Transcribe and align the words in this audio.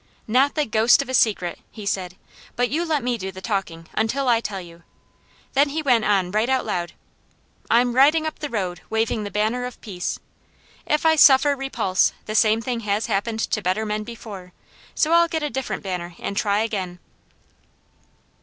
"Not 0.27 0.55
the 0.55 0.65
ghost 0.65 1.03
of 1.03 1.09
a 1.09 1.13
secret!" 1.13 1.59
he 1.69 1.85
said. 1.85 2.15
"But 2.55 2.71
you 2.71 2.83
let 2.85 3.03
me 3.03 3.19
do 3.19 3.31
the 3.31 3.39
talking, 3.39 3.87
until 3.93 4.27
I 4.27 4.39
tell 4.41 4.59
you." 4.59 4.81
Then 5.53 5.69
he 5.69 5.83
went 5.83 6.05
on 6.05 6.31
right 6.31 6.49
out 6.49 6.65
loud: 6.65 6.93
"I'm 7.69 7.93
riding 7.93 8.25
up 8.25 8.39
the 8.39 8.49
road 8.49 8.81
waving 8.89 9.25
the 9.25 9.29
banner 9.29 9.63
of 9.63 9.79
peace. 9.79 10.17
If 10.87 11.05
I 11.05 11.15
suffer 11.17 11.55
repulse, 11.55 12.13
the 12.25 12.33
same 12.33 12.63
thing 12.63 12.79
has 12.79 13.05
happened 13.05 13.41
to 13.41 13.61
better 13.61 13.85
men 13.85 14.03
before, 14.03 14.53
so 14.95 15.11
I'll 15.11 15.27
get 15.27 15.43
a 15.43 15.51
different 15.51 15.83
banner 15.83 16.15
and 16.17 16.35
try 16.35 16.61
again." 16.61 16.97